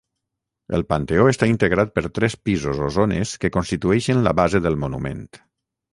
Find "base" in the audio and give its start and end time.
4.41-4.67